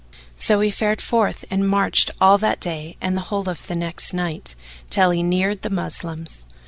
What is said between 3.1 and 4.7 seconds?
the whole of the next night,